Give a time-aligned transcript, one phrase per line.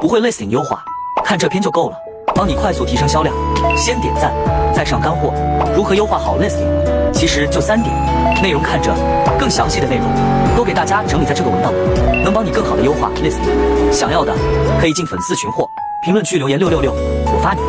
[0.00, 0.80] 不会 listing 优化，
[1.24, 1.96] 看这篇就够了，
[2.32, 3.34] 帮你快速提升销量。
[3.76, 4.32] 先点赞，
[4.72, 5.32] 再上干货。
[5.74, 6.66] 如何优化好 listing？
[7.12, 7.92] 其实就三点，
[8.40, 8.94] 内容看着，
[9.38, 10.06] 更详细的内容
[10.56, 11.72] 都给大家整理在这个文档，
[12.22, 13.92] 能帮你更好的优化 listing。
[13.92, 14.32] 想要的
[14.80, 15.68] 可以进粉丝群或
[16.04, 17.68] 评论区留言六六六，我发你。